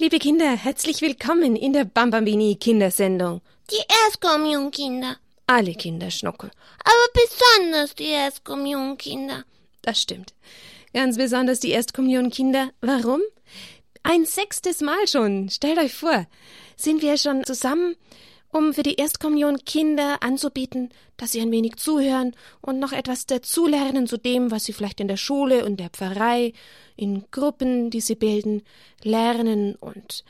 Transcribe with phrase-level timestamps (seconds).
[0.00, 3.42] Liebe Kinder, herzlich willkommen in der Bambambini Kindersendung.
[3.70, 5.18] Die Erstkommunionkinder.
[5.46, 6.50] Alle Kinder, Schnuckel.
[6.82, 9.44] Aber besonders die Erstkommunionkinder.
[9.82, 10.32] Das stimmt.
[10.94, 12.70] Ganz besonders die Erstkommunionkinder.
[12.80, 13.20] Warum?
[14.02, 15.50] Ein sechstes Mal schon.
[15.50, 16.26] Stellt euch vor,
[16.76, 17.94] sind wir schon zusammen,
[18.52, 24.06] um für die Erstkommunion Kinder anzubieten, dass sie ein wenig zuhören und noch etwas dazulernen
[24.06, 26.52] zu dem, was sie vielleicht in der Schule und der Pfarrei,
[26.96, 28.62] in Gruppen, die sie bilden,
[29.02, 30.24] lernen und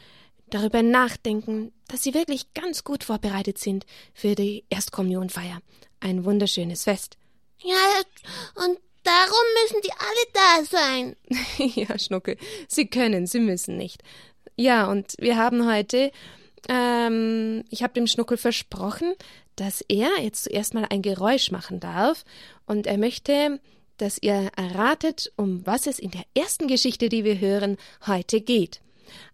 [0.51, 5.61] darüber nachdenken, dass sie wirklich ganz gut vorbereitet sind für die Erstkommunionfeier.
[6.01, 7.17] Ein wunderschönes Fest.
[7.63, 7.77] Ja,
[8.65, 11.17] und darum müssen die alle da sein.
[11.75, 12.37] ja, Schnucke,
[12.69, 14.03] sie können, sie müssen nicht.
[14.57, 16.11] Ja, und wir haben heute
[16.69, 19.15] ähm, ich habe dem Schnuckel versprochen,
[19.57, 22.25] dass er jetzt zuerst mal ein Geräusch machen darf
[22.67, 23.61] und er möchte,
[23.97, 28.81] dass ihr erratet, um was es in der ersten Geschichte, die wir hören, heute geht.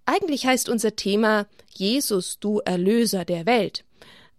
[0.04, 3.84] Eigentlich heißt unser Thema Jesus, du Erlöser der Welt.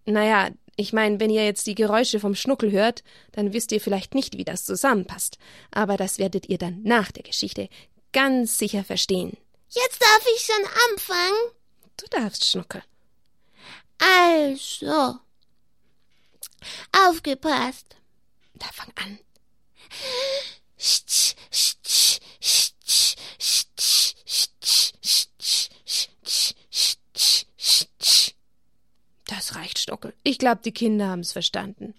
[0.05, 4.13] Naja, ich meine, wenn ihr jetzt die Geräusche vom Schnuckel hört, dann wisst ihr vielleicht
[4.13, 5.37] nicht, wie das zusammenpasst.
[5.71, 7.69] Aber das werdet ihr dann nach der Geschichte
[8.13, 9.37] ganz sicher verstehen.
[9.69, 11.56] Jetzt darf ich schon anfangen.
[11.97, 12.83] Du darfst, Schnuckel.
[13.99, 15.19] Also.
[16.91, 17.95] Aufgepasst.
[18.55, 19.19] Da fang an.
[29.25, 30.13] Das reicht, Stockel.
[30.23, 31.93] Ich glaube, die Kinder haben's verstanden.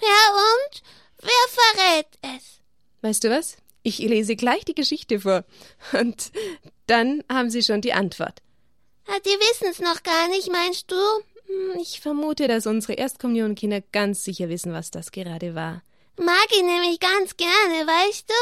[0.00, 0.82] Ja, und?
[1.20, 2.60] Wer verrät es?
[3.02, 3.56] Weißt du was?
[3.82, 5.44] Ich lese gleich die Geschichte vor.
[5.92, 6.32] Und
[6.86, 8.42] dann haben sie schon die Antwort.
[9.06, 10.96] Die wissen's noch gar nicht, meinst du?
[11.46, 15.82] Hm, ich vermute, dass unsere Erstkommunionkinder ganz sicher wissen, was das gerade war.
[16.16, 18.34] Mag ich nämlich ganz gerne, weißt du?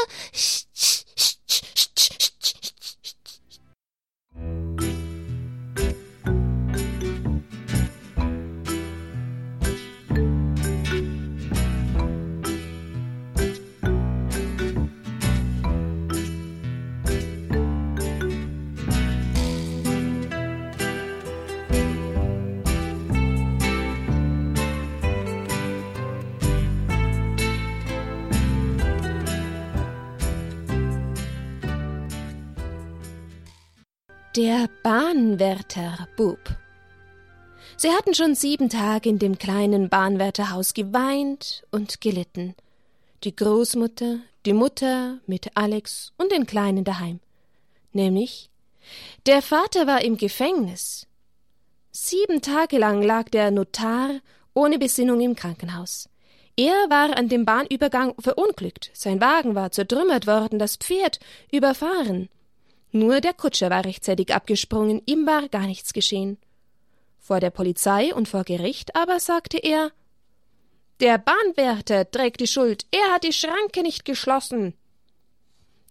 [34.45, 36.37] Der Bahnwärter Bub.
[37.77, 42.53] Sie hatten schon sieben Tage in dem kleinen Bahnwärterhaus geweint und gelitten.
[43.23, 47.21] Die Großmutter, die Mutter mit Alex und den Kleinen daheim.
[47.93, 48.49] Nämlich,
[49.27, 51.07] der Vater war im Gefängnis.
[51.93, 54.09] Sieben Tage lang lag der Notar
[54.53, 56.09] ohne Besinnung im Krankenhaus.
[56.57, 62.27] Er war an dem Bahnübergang verunglückt, sein Wagen war zertrümmert worden, das Pferd überfahren.
[62.95, 66.37] Nur der Kutscher war rechtzeitig abgesprungen, ihm war gar nichts geschehen.
[67.19, 69.91] Vor der Polizei und vor Gericht aber sagte er
[70.99, 74.75] Der Bahnwärter trägt die Schuld, er hat die Schranke nicht geschlossen.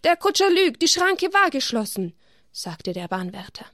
[0.05, 2.15] Der Kutscher lügt, die Schranke war geschlossen,
[2.53, 3.67] sagte der Bahnwärter.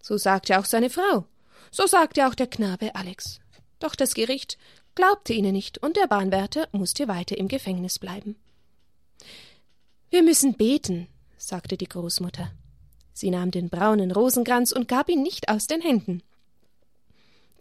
[0.00, 1.26] So sagte auch seine Frau,
[1.70, 3.40] so sagte auch der Knabe Alex.
[3.80, 4.56] Doch das Gericht
[4.94, 8.36] glaubte ihnen nicht, und der Bahnwärter musste weiter im Gefängnis bleiben.
[10.08, 12.50] Wir müssen beten, sagte die Großmutter.
[13.12, 16.22] Sie nahm den braunen Rosenkranz und gab ihn nicht aus den Händen.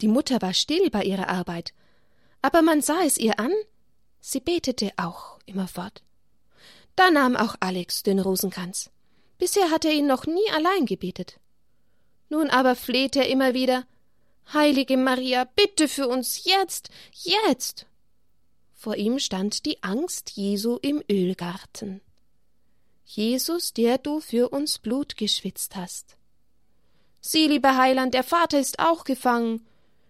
[0.01, 1.73] Die Mutter war still bei ihrer Arbeit,
[2.41, 3.51] aber man sah es ihr an,
[4.19, 6.01] sie betete auch immerfort.
[6.95, 8.89] Da nahm auch Alex den Rosenkranz.
[9.37, 11.39] Bisher hatte er ihn noch nie allein gebetet.
[12.29, 13.85] Nun aber flehte er immer wieder
[14.53, 17.85] Heilige Maria, bitte für uns jetzt, jetzt.
[18.73, 22.01] Vor ihm stand die Angst Jesu im Ölgarten.
[23.15, 26.15] Jesus, der du für uns Blut geschwitzt hast.
[27.19, 29.67] Sieh, lieber Heiland, der Vater ist auch gefangen.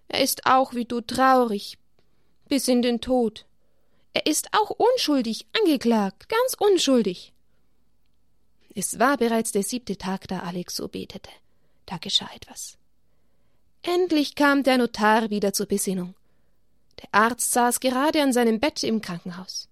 [0.07, 1.77] Er ist auch wie du traurig,
[2.47, 3.45] bis in den Tod.
[4.13, 7.33] Er ist auch unschuldig angeklagt, ganz unschuldig.
[8.75, 11.31] Es war bereits der siebte Tag, da Alex so betete.
[11.85, 12.77] Da geschah etwas.
[13.81, 16.13] Endlich kam der Notar wieder zur Besinnung.
[17.01, 19.69] Der Arzt saß gerade an seinem Bett im Krankenhaus.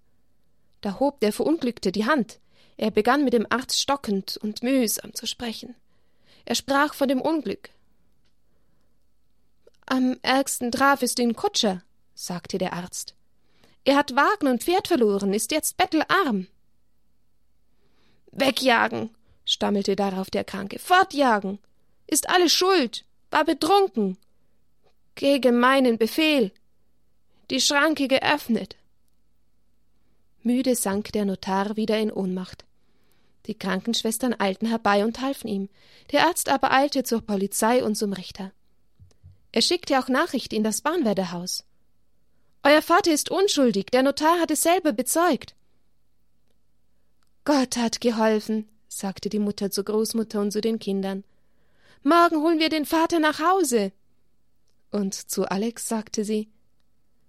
[0.80, 2.40] Da hob der Verunglückte die Hand.
[2.80, 5.74] Er begann mit dem Arzt stockend und mühsam zu sprechen.
[6.46, 7.68] Er sprach von dem Unglück.
[9.84, 11.82] Am ärgsten traf es den Kutscher,
[12.14, 13.14] sagte der Arzt.
[13.84, 16.46] Er hat Wagen und Pferd verloren, ist jetzt bettelarm.
[18.32, 20.78] Wegjagen, stammelte darauf der Kranke.
[20.78, 21.58] Fortjagen.
[22.06, 24.16] Ist alles schuld, war betrunken.
[25.16, 26.50] Gegen meinen Befehl.
[27.50, 28.76] Die Schranke geöffnet.
[30.42, 32.64] Müde sank der Notar wieder in Ohnmacht.
[33.46, 35.68] Die Krankenschwestern eilten herbei und halfen ihm,
[36.12, 38.52] der Arzt aber eilte zur Polizei und zum Richter.
[39.52, 41.64] Er schickte auch Nachricht in das Bahnwärterhaus.
[42.62, 45.54] Euer Vater ist unschuldig, der Notar hat es selber bezeugt.
[47.44, 51.24] Gott hat geholfen, sagte die Mutter zur Großmutter und zu den Kindern.
[52.02, 53.92] Morgen holen wir den Vater nach Hause.
[54.90, 56.48] Und zu Alex sagte sie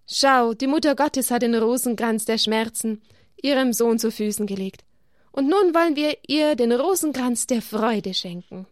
[0.07, 3.01] Schau, die Mutter Gottes hat den Rosenkranz der Schmerzen
[3.41, 4.83] ihrem Sohn zu Füßen gelegt.
[5.31, 8.67] Und nun wollen wir ihr den Rosenkranz der Freude schenken.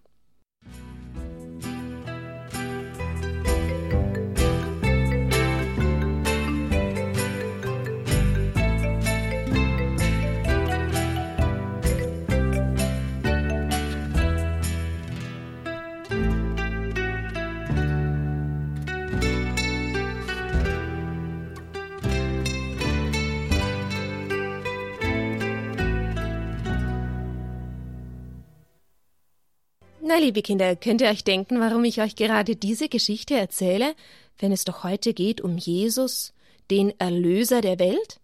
[30.10, 33.94] Na, liebe Kinder, könnt ihr euch denken, warum ich euch gerade diese Geschichte erzähle,
[34.40, 36.34] wenn es doch heute geht um Jesus,
[36.72, 38.20] den Erlöser der Welt?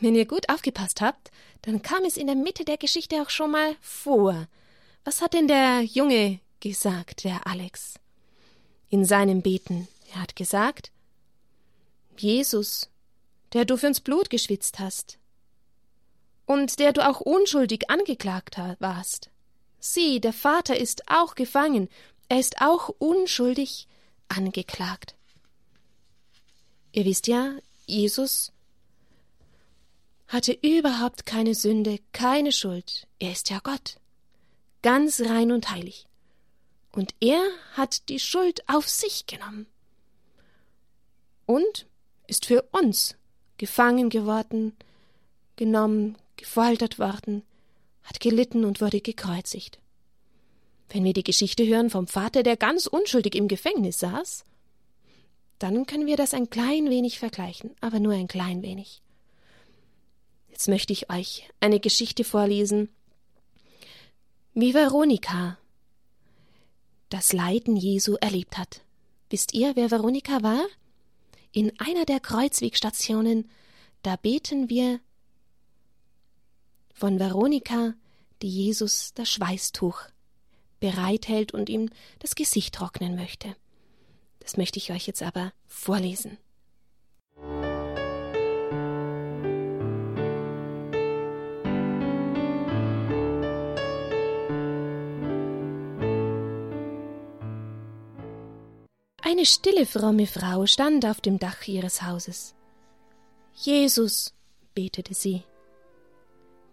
[0.00, 1.30] Wenn ihr gut aufgepasst habt,
[1.60, 4.48] dann kam es in der Mitte der Geschichte auch schon mal vor.
[5.04, 8.00] Was hat denn der Junge gesagt, der Alex?
[8.88, 9.86] In seinem Beten.
[10.14, 10.90] Er hat gesagt,
[12.16, 12.88] Jesus,
[13.52, 15.18] der du für uns Blut geschwitzt hast
[16.46, 19.28] und der du auch unschuldig angeklagt warst.
[19.86, 21.90] Sieh, der Vater ist auch gefangen,
[22.30, 23.86] er ist auch unschuldig
[24.28, 25.14] angeklagt.
[26.92, 27.52] Ihr wisst ja,
[27.84, 28.50] Jesus
[30.26, 33.06] hatte überhaupt keine Sünde, keine Schuld.
[33.18, 33.98] Er ist ja Gott,
[34.80, 36.06] ganz rein und heilig.
[36.92, 37.42] Und er
[37.74, 39.66] hat die Schuld auf sich genommen.
[41.44, 41.86] Und
[42.26, 43.16] ist für uns
[43.58, 44.74] gefangen geworden,
[45.56, 47.42] genommen, gefoltert worden,
[48.04, 49.80] hat gelitten und wurde gekreuzigt.
[50.88, 54.44] Wenn wir die Geschichte hören vom Vater, der ganz unschuldig im Gefängnis saß,
[55.58, 59.02] dann können wir das ein klein wenig vergleichen, aber nur ein klein wenig.
[60.50, 62.88] Jetzt möchte ich euch eine Geschichte vorlesen,
[64.52, 65.58] wie Veronika
[67.08, 68.82] das Leiden Jesu erlebt hat.
[69.30, 70.64] Wisst ihr, wer Veronika war?
[71.50, 73.50] In einer der Kreuzwegstationen,
[74.02, 75.00] da beten wir
[76.94, 77.92] von Veronika,
[78.40, 80.00] die Jesus das Schweißtuch
[80.80, 83.54] bereithält und ihm das Gesicht trocknen möchte.
[84.40, 86.38] Das möchte ich euch jetzt aber vorlesen.
[99.22, 102.54] Eine stille, fromme Frau stand auf dem Dach ihres Hauses.
[103.54, 104.34] Jesus,
[104.74, 105.42] betete sie,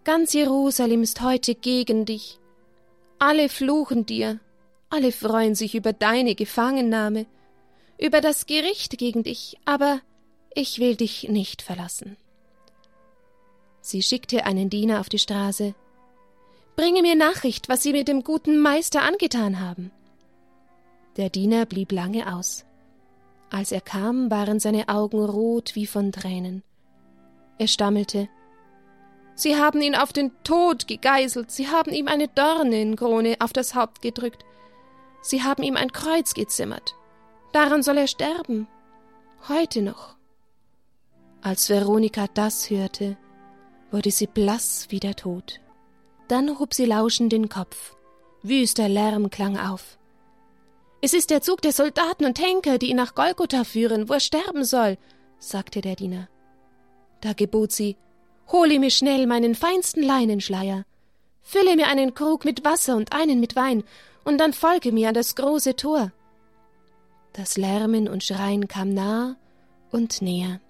[0.04, 2.40] Ganz Jerusalem ist heute gegen dich.
[3.20, 4.40] Alle fluchen dir,
[4.90, 7.26] alle freuen sich über deine Gefangennahme,
[7.98, 10.00] über das Gericht gegen dich, aber
[10.54, 12.16] ich will dich nicht verlassen.
[13.80, 15.74] Sie schickte einen Diener auf die Straße.
[16.74, 19.92] Bringe mir Nachricht, was Sie mit dem guten Meister angetan haben.
[21.16, 22.64] Der Diener blieb lange aus.
[23.50, 26.64] Als er kam, waren seine Augen rot wie von Tränen.
[27.58, 28.28] Er stammelte
[29.42, 34.00] Sie haben ihn auf den Tod gegeißelt, sie haben ihm eine Dornenkrone auf das Haupt
[34.00, 34.44] gedrückt,
[35.20, 36.94] sie haben ihm ein Kreuz gezimmert.
[37.52, 38.68] Daran soll er sterben.
[39.48, 40.14] Heute noch.
[41.40, 43.16] Als Veronika das hörte,
[43.90, 45.58] wurde sie blass wie der Tod.
[46.28, 47.96] Dann hob sie lauschend den Kopf.
[48.44, 49.98] Wüster Lärm klang auf.
[51.00, 54.20] Es ist der Zug der Soldaten und Henker, die ihn nach Golgotha führen, wo er
[54.20, 54.98] sterben soll,
[55.40, 56.28] sagte der Diener.
[57.20, 57.96] Da gebot sie,
[58.50, 60.84] Hole mir schnell meinen feinsten Leinenschleier,
[61.42, 63.84] fülle mir einen Krug mit Wasser und einen mit Wein,
[64.24, 66.12] und dann folge mir an das große Tor.
[67.32, 69.36] Das Lärmen und Schreien kam nah
[69.90, 70.60] und näher.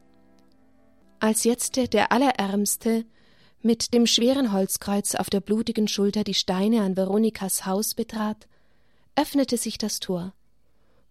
[1.21, 3.05] Als jetzt der Allerärmste
[3.63, 8.49] mit dem schweren Holzkreuz auf der blutigen Schulter die Steine an Veronikas Haus betrat,
[9.15, 10.33] öffnete sich das Tor.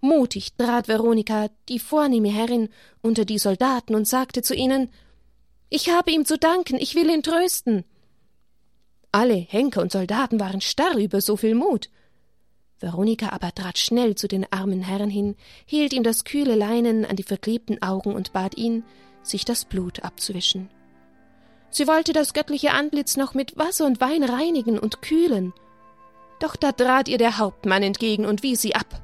[0.02, 2.70] Mutig trat Veronika, die vornehme Herrin,
[3.02, 4.90] unter die Soldaten und sagte zu ihnen
[5.72, 7.86] ich habe ihm zu danken, ich will ihn trösten.
[9.14, 11.90] Alle Henker und Soldaten waren starr über so viel Mut.
[12.80, 15.36] Veronika aber trat schnell zu den armen Herrn hin,
[15.66, 18.84] hielt ihm das kühle Leinen an die verklebten Augen und bat ihn,
[19.24, 20.70] sich das Blut abzuwischen.
[21.70, 25.54] Sie wollte das göttliche Antlitz noch mit Wasser und Wein reinigen und kühlen.
[26.42, 29.02] Doch da trat ihr der Hauptmann entgegen und wies sie ab.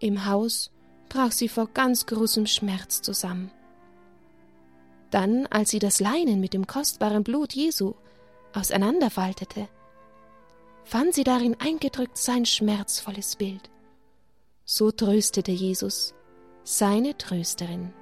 [0.00, 0.72] Im Haus
[1.08, 3.52] brach sie vor ganz großem Schmerz zusammen.
[5.10, 7.94] Dann, als sie das Leinen mit dem kostbaren Blut Jesu
[8.54, 9.68] auseinanderfaltete,
[10.84, 13.70] fand sie darin eingedrückt sein schmerzvolles Bild.
[14.64, 16.14] So tröstete Jesus
[16.64, 17.92] seine Trösterin.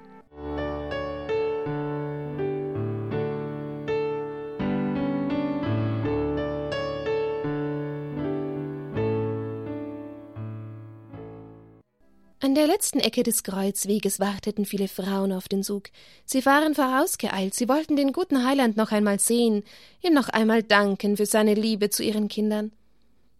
[12.65, 15.91] Der letzten Ecke des Kreuzweges warteten viele Frauen auf den Zug.
[16.25, 19.63] Sie waren vorausgeeilt, sie wollten den guten Heiland noch einmal sehen,
[20.01, 22.71] ihm noch einmal danken für seine Liebe zu ihren Kindern.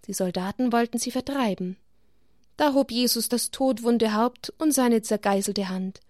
[0.06, 1.76] Die Soldaten wollten sie vertreiben.
[2.56, 6.02] Da hob Jesus das todwunde Haupt und seine zergeißelte Hand.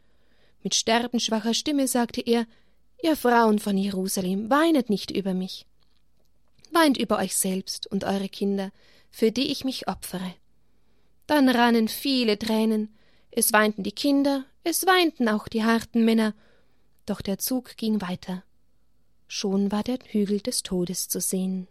[0.61, 2.45] Mit sterbenschwacher Stimme sagte er
[3.01, 5.65] Ihr Frauen von Jerusalem, weinet nicht über mich.
[6.73, 8.71] Weint über euch selbst und eure Kinder,
[9.09, 10.33] für die ich mich opfere.
[11.27, 12.89] Dann rannen viele Tränen,
[13.37, 16.33] es weinten die Kinder, es weinten auch die harten Männer,
[17.05, 18.43] doch der Zug ging weiter.
[19.27, 21.67] Schon war der Hügel des Todes zu sehen.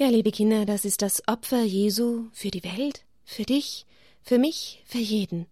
[0.00, 3.84] Ja, liebe Kinder, das ist das Opfer Jesu für die Welt, für dich,
[4.22, 5.44] für mich, für jeden.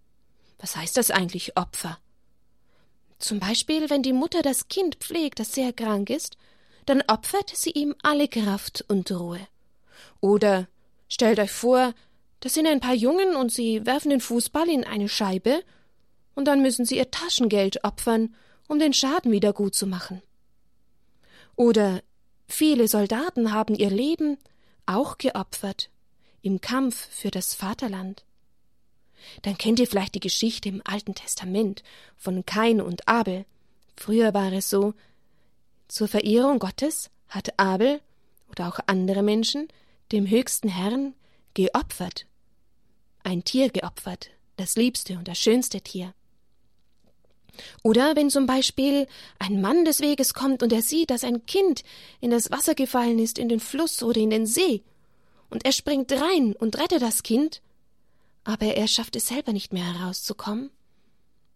[0.59, 1.99] Was heißt das eigentlich Opfer?
[3.19, 6.39] Zum Beispiel, wenn die Mutter das Kind pflegt, das sehr krank ist,
[6.87, 9.47] dann opfert sie ihm alle Kraft und Ruhe.
[10.23, 10.67] Oder
[11.11, 11.93] stellt euch vor,
[12.41, 15.63] das sind ein paar Jungen und sie werfen den Fußball in eine Scheibe,
[16.35, 18.35] und dann müssen sie ihr Taschengeld opfern,
[18.67, 20.23] um den Schaden wieder gut zu machen.
[21.55, 22.01] Oder
[22.49, 24.39] Viele Soldaten haben ihr Leben
[24.87, 25.91] auch geopfert
[26.43, 28.25] im Kampf für das Vaterland.
[29.43, 31.83] Dann kennt ihr vielleicht die Geschichte im Alten Testament
[32.17, 33.45] von Kain und Abel.
[33.97, 34.95] Früher war es so,
[35.89, 38.01] zur Verehrung Gottes hat Abel
[38.51, 39.69] oder auch andere Menschen
[40.13, 41.15] dem höchsten Herrn
[41.55, 42.27] geopfert.
[43.25, 46.15] Ein Tier geopfert, das liebste und das schönste Tier.
[47.83, 49.07] Oder wenn zum Beispiel
[49.39, 51.83] ein Mann des Weges kommt und er sieht, dass ein Kind
[52.21, 54.83] in das Wasser gefallen ist, in den Fluss oder in den See,
[55.51, 57.63] und er springt rein und rettet das Kind,
[58.45, 60.71] aber er schafft es selber nicht mehr herauszukommen,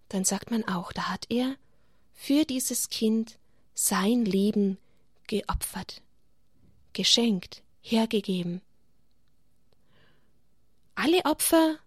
[0.08, 1.56] dann sagt man auch, da hat er
[2.12, 3.38] für dieses Kind
[3.74, 4.78] sein Leben
[5.26, 6.02] geopfert,
[6.92, 8.60] geschenkt, hergegeben.
[10.94, 11.78] Alle Opfer,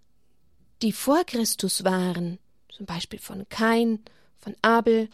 [0.82, 2.40] die vor Christus waren,
[2.76, 4.00] zum Beispiel von Kain,
[4.38, 5.10] von Abel,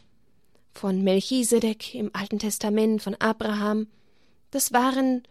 [0.73, 3.87] von Melchisedek im Alten Testament, von Abraham,
[4.49, 5.21] das waren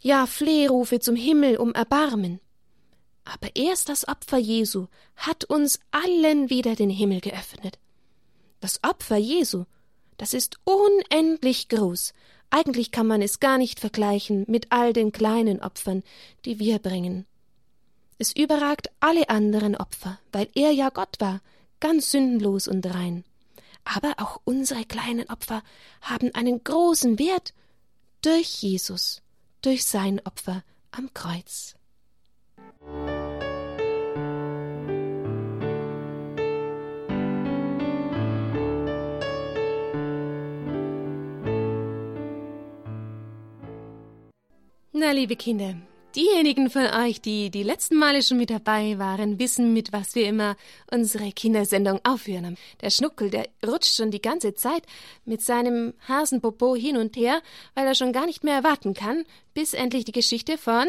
[0.00, 2.38] ja Flehrufe zum Himmel um Erbarmen.
[3.24, 4.86] Aber erst das Opfer Jesu
[5.16, 7.78] hat uns allen wieder den Himmel geöffnet.
[8.60, 9.64] Das Opfer Jesu,
[10.18, 12.14] das ist unendlich groß.
[12.50, 16.04] Eigentlich kann man es gar nicht vergleichen mit all den kleinen Opfern,
[16.44, 17.26] die wir bringen.
[18.18, 21.40] Es überragt alle anderen Opfer, weil er ja Gott war,
[21.80, 23.24] ganz sündenlos und rein.
[23.84, 25.62] Aber auch unsere kleinen Opfer
[26.00, 27.52] haben einen großen Wert
[28.22, 29.20] durch Jesus,
[29.62, 31.74] durch sein Opfer am Kreuz.
[44.92, 45.74] Na, liebe Kinder,
[46.16, 50.28] Diejenigen von euch, die die letzten Male schon mit dabei waren, wissen, mit was wir
[50.28, 50.56] immer
[50.92, 52.56] unsere Kindersendung aufhören.
[52.82, 54.84] Der Schnuckel, der rutscht schon die ganze Zeit
[55.24, 57.42] mit seinem Hasenpopo hin und her,
[57.74, 60.86] weil er schon gar nicht mehr erwarten kann, bis endlich die Geschichte von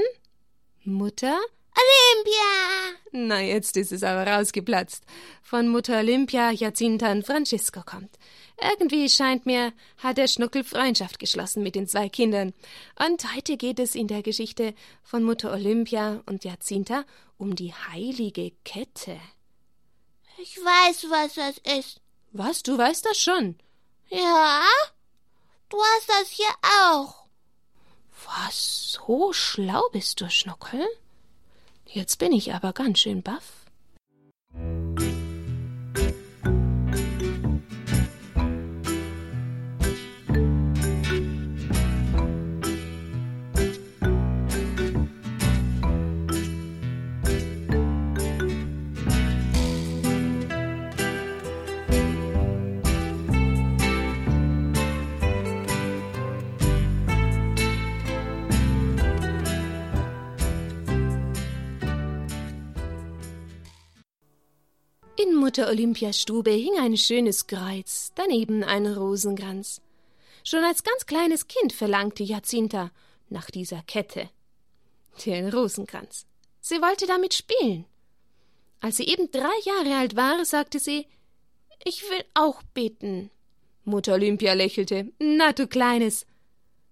[0.84, 1.39] Mutter
[1.75, 3.00] Olympia!
[3.12, 5.03] Na, jetzt ist es aber rausgeplatzt.
[5.41, 8.12] Von Mutter Olympia Jacinta und Francisco kommt.
[8.62, 12.53] Irgendwie scheint mir, hat der Schnuckel Freundschaft geschlossen mit den zwei Kindern.
[12.97, 17.03] Und heute geht es in der Geschichte von Mutter Olympia und Jacinta
[17.38, 19.19] um die heilige Kette.
[20.38, 22.01] Ich weiß, was das ist.
[22.31, 23.57] Was, du weißt das schon?
[24.09, 24.63] Ja?
[25.69, 27.25] Du hast das hier auch.
[28.25, 30.85] Was, so schlau bist du, Schnuckel?
[31.85, 33.64] Jetzt bin ich aber ganz schön baff.
[65.55, 69.79] Mutter Olympias Stube hing ein schönes Kreuz, daneben ein Rosenkranz.
[70.43, 72.91] Schon als ganz kleines Kind verlangte Jacinta
[73.29, 74.29] nach dieser Kette,
[75.25, 76.25] den Rosenkranz.
[76.59, 77.85] Sie wollte damit spielen.
[78.81, 81.07] Als sie eben drei Jahre alt war, sagte sie
[81.85, 83.31] Ich will auch beten.
[83.85, 85.13] Mutter Olympia lächelte.
[85.19, 86.25] Na, du Kleines.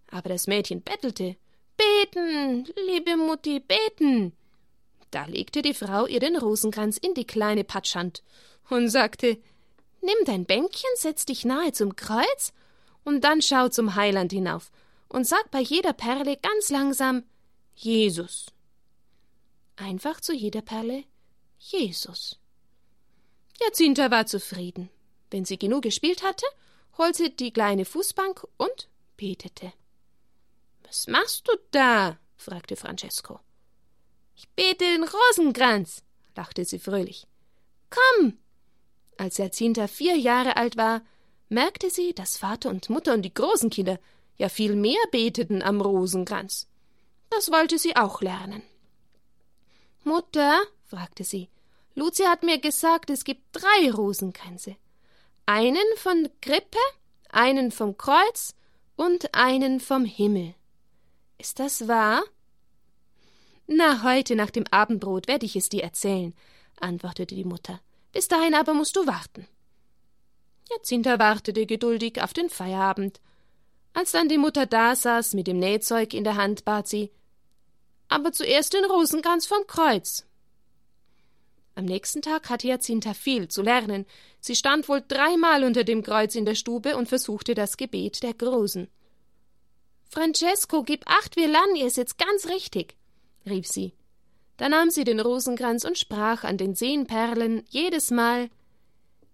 [0.09, 1.35] Aber das Mädchen bettelte.
[1.75, 4.31] Beten, liebe Mutti, beten.
[5.11, 8.23] Da legte die Frau ihr den Rosenkranz in die kleine Patschhand
[8.69, 9.37] und sagte
[10.01, 12.51] Nimm dein Bänkchen, setz dich nahe zum Kreuz
[13.05, 14.71] und dann schau zum Heiland hinauf
[15.07, 17.23] und sag bei jeder Perle ganz langsam
[17.75, 18.47] Jesus.
[19.77, 21.05] Einfach zu jeder Perle
[21.57, 22.37] Jesus.
[23.61, 24.89] Jacinta war zufrieden.
[25.31, 26.45] Wenn sie genug gespielt hatte,
[26.97, 29.71] holte die kleine Fußbank und betete.
[30.83, 32.17] Was machst du da?
[32.35, 33.39] fragte Francesco.
[34.35, 36.03] Ich bete den Rosenkranz,
[36.35, 37.25] lachte sie fröhlich.
[37.89, 38.37] Komm!
[39.17, 41.01] Als Jacinta vier Jahre alt war,
[41.49, 43.99] merkte sie, dass Vater und Mutter und die großen Kinder
[44.37, 46.67] ja viel mehr beteten am Rosenkranz.
[47.29, 48.63] Das wollte sie auch lernen.
[50.03, 51.49] Mutter, fragte sie,
[51.95, 54.75] Lucia hat mir gesagt, es gibt drei Rosenkränze.
[55.45, 56.79] Einen von Krippe,
[57.29, 58.55] einen vom Kreuz
[58.95, 60.55] und einen vom Himmel.
[61.37, 62.23] Ist das wahr?
[63.67, 66.33] Na, heute nach dem Abendbrot werde ich es dir erzählen,
[66.79, 67.79] antwortete die Mutter.
[68.13, 69.47] Bis dahin aber musst du warten.
[70.71, 73.19] Jacinta wartete geduldig auf den Feierabend.
[73.93, 77.11] Als dann die Mutter da saß mit dem Nähzeug in der Hand, bat sie
[78.07, 80.25] Aber zuerst den Rosenkranz vom Kreuz.
[81.75, 84.05] Am nächsten Tag hatte Jacinta viel zu lernen.
[84.39, 88.35] Sie stand wohl dreimal unter dem Kreuz in der Stube und versuchte das Gebet der
[88.35, 88.87] Großen.
[90.09, 92.95] Francesco, gib acht, wir lernen es jetzt ganz richtig,
[93.47, 93.93] rief sie.
[94.57, 98.49] Da nahm sie den Rosenkranz und sprach an den Seenperlen jedes Mal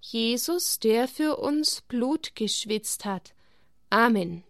[0.02, 3.34] Jesus, der für uns Blut geschwitzt hat.
[3.90, 4.44] Amen.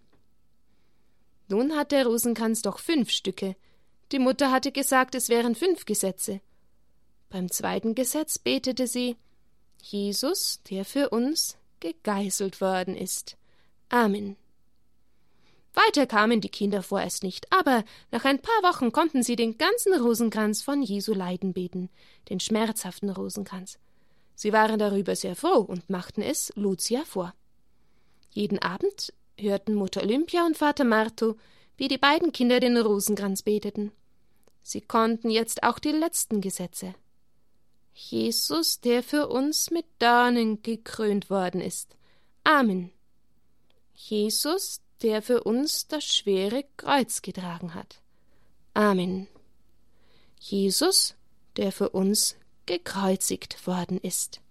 [1.48, 3.56] Nun hat der Rosenkranz doch fünf Stücke.
[4.12, 6.42] Die Mutter hatte gesagt, es wären fünf Gesetze.
[7.30, 9.18] Beim zweiten Gesetz betete sie
[9.82, 13.38] Jesus, der für uns gegeißelt worden ist.
[13.90, 14.36] Amen.
[15.74, 19.94] Weiter kamen die Kinder vorerst nicht, aber nach ein paar Wochen konnten sie den ganzen
[19.94, 21.90] Rosenkranz von Jesu Leiden beten,
[22.30, 23.78] den schmerzhaften Rosenkranz.
[24.36, 27.34] Sie waren darüber sehr froh und machten es Lucia vor.
[28.32, 31.36] Jeden Abend hörten Mutter Olympia und Vater Marto,
[31.78, 33.92] wie die beiden Kinder den Rosenkranz beteten.
[34.62, 36.94] Sie konnten jetzt auch die letzten Gesetze.
[37.94, 41.96] Jesus, der für uns mit Dornen gekrönt worden ist.
[42.44, 42.92] Amen.
[43.94, 48.02] Jesus, der für uns das schwere Kreuz getragen hat.
[48.74, 49.28] Amen.
[50.40, 51.16] Jesus,
[51.58, 52.36] der für uns
[52.66, 54.42] gekreuzigt worden ist.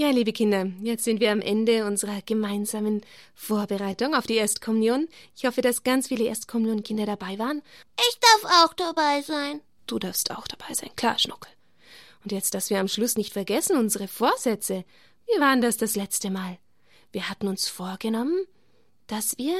[0.00, 3.02] Ja, liebe Kinder, jetzt sind wir am Ende unserer gemeinsamen
[3.34, 5.08] Vorbereitung auf die Erstkommunion.
[5.36, 7.60] Ich hoffe, dass ganz viele Erstkommunionkinder dabei waren.
[8.08, 9.60] Ich darf auch dabei sein.
[9.86, 11.52] Du darfst auch dabei sein, klar, Schnuckel.
[12.24, 14.86] Und jetzt, dass wir am Schluss nicht vergessen, unsere Vorsätze.
[15.26, 16.56] Wie waren das das letzte Mal?
[17.12, 18.46] Wir hatten uns vorgenommen,
[19.06, 19.54] dass wir,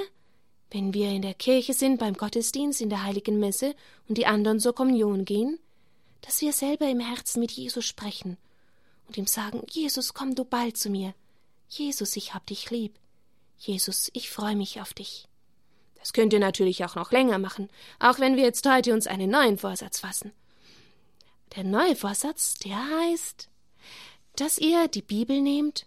[0.70, 3.74] wenn wir in der Kirche sind, beim Gottesdienst, in der heiligen Messe
[4.08, 5.58] und die anderen zur Kommunion gehen,
[6.22, 8.38] dass wir selber im Herzen mit Jesus sprechen
[9.10, 11.14] und ihm sagen, Jesus, komm du bald zu mir.
[11.68, 12.94] Jesus, ich hab dich lieb.
[13.58, 15.26] Jesus, ich freue mich auf dich.
[15.98, 19.28] Das könnt ihr natürlich auch noch länger machen, auch wenn wir jetzt heute uns einen
[19.28, 20.30] neuen Vorsatz fassen.
[21.56, 23.48] Der neue Vorsatz, der heißt,
[24.36, 25.86] dass ihr die Bibel nehmt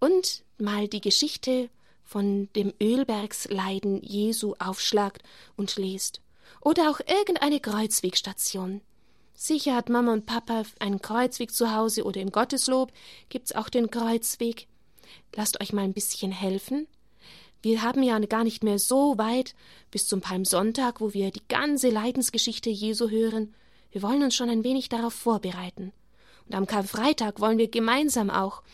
[0.00, 1.68] und mal die Geschichte
[2.02, 5.22] von dem Ölbergsleiden Jesu aufschlagt
[5.54, 6.22] und lest.
[6.62, 8.80] Oder auch irgendeine Kreuzwegstation.
[9.40, 12.92] Sicher hat Mama und Papa einen Kreuzweg zu Hause oder im Gotteslob
[13.28, 14.66] gibt's auch den Kreuzweg.
[15.36, 16.88] Lasst euch mal ein bisschen helfen.
[17.62, 19.54] Wir haben ja gar nicht mehr so weit
[19.92, 23.54] bis zum Palmsonntag, wo wir die ganze Leidensgeschichte Jesu hören.
[23.92, 25.92] Wir wollen uns schon ein wenig darauf vorbereiten.
[26.46, 28.64] Und am Karfreitag wollen wir gemeinsam auch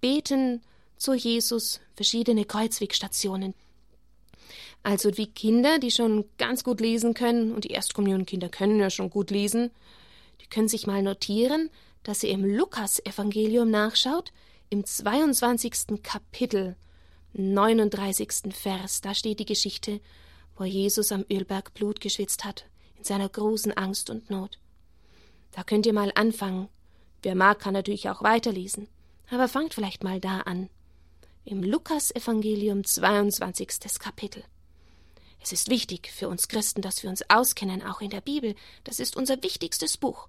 [0.00, 0.62] beten
[0.96, 3.52] zu Jesus verschiedene Kreuzwegstationen.
[4.82, 9.10] Also wie Kinder, die schon ganz gut lesen können, und die Erstkommunionkinder können ja schon
[9.10, 9.70] gut lesen,
[10.40, 11.70] die können sich mal notieren,
[12.02, 14.32] dass ihr im Lukas-Evangelium nachschaut,
[14.70, 16.02] im 22.
[16.02, 16.76] Kapitel,
[17.34, 18.54] 39.
[18.54, 20.00] Vers, da steht die Geschichte,
[20.56, 24.58] wo Jesus am Ölberg Blut geschwitzt hat, in seiner großen Angst und Not.
[25.52, 26.68] Da könnt ihr mal anfangen.
[27.22, 28.88] Wer mag, kann natürlich auch weiterlesen.
[29.30, 30.68] Aber fangt vielleicht mal da an.
[31.44, 33.98] Im Lukas-Evangelium 22.
[33.98, 34.44] Kapitel.
[35.40, 38.54] Es ist wichtig für uns Christen, dass wir uns auskennen, auch in der Bibel.
[38.84, 40.28] Das ist unser wichtigstes Buch.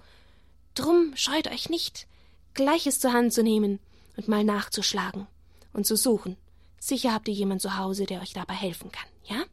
[0.76, 2.08] Drum scheut euch nicht,
[2.54, 3.80] Gleiches zur Hand zu nehmen
[4.18, 5.28] und mal nachzuschlagen
[5.74, 6.38] und zu suchen.
[6.80, 9.44] Sicher habt ihr jemand zu Hause, der euch dabei helfen kann, ja?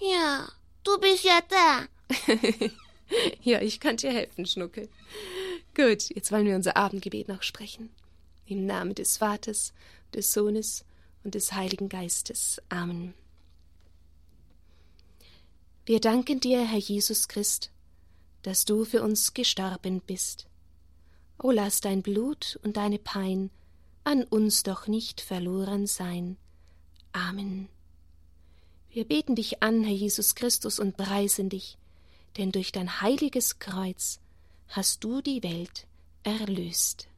[0.00, 0.48] Ja,
[0.82, 1.86] du bist ja da.
[3.42, 4.88] ja, ich kann dir helfen, Schnuckel.
[5.74, 7.90] Gut, jetzt wollen wir unser Abendgebet noch sprechen.
[8.46, 9.72] Im Namen des Vaters,
[10.12, 10.84] des Sohnes
[11.22, 12.60] und des Heiligen Geistes.
[12.68, 13.14] Amen.
[15.86, 17.70] Wir danken dir, Herr Jesus Christ,
[18.42, 20.46] dass du für uns gestorben bist.
[21.38, 23.50] O lass dein Blut und deine Pein
[24.02, 26.38] an uns doch nicht verloren sein.
[27.12, 27.68] Amen.
[28.88, 31.76] Wir beten dich an, Herr Jesus Christus, und preisen dich,
[32.38, 34.20] denn durch dein heiliges Kreuz
[34.68, 35.86] hast du die Welt
[36.22, 37.08] erlöst.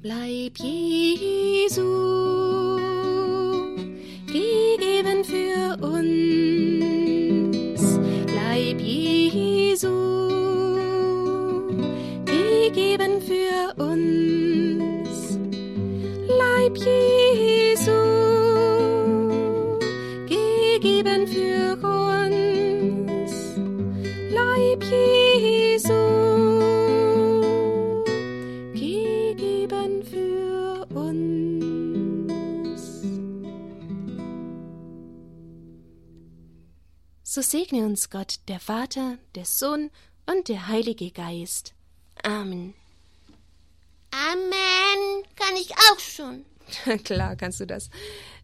[0.00, 1.82] Bleib Jesu
[4.28, 7.18] gegeben für uns.
[8.26, 9.88] Bleib Jesu
[12.26, 15.36] gegeben für uns.
[16.28, 17.57] Leib Jesu
[37.48, 39.90] segne uns Gott, der Vater, der Sohn
[40.26, 41.72] und der Heilige Geist.
[42.22, 42.74] Amen.
[44.10, 45.24] Amen.
[45.34, 46.44] Kann ich auch schon.
[47.04, 47.88] Klar kannst du das.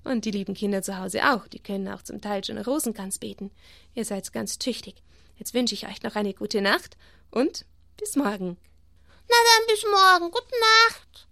[0.05, 1.47] Und die lieben Kinder zu Hause auch.
[1.49, 3.51] Die können auch zum Teil schon Rosenkranz beten.
[3.95, 5.03] Ihr seid ganz tüchtig.
[5.37, 6.97] Jetzt wünsche ich euch noch eine gute Nacht
[7.31, 7.67] und
[7.99, 8.57] bis morgen.
[9.29, 10.31] Na dann bis morgen.
[10.31, 10.55] Gute
[10.89, 11.29] Nacht.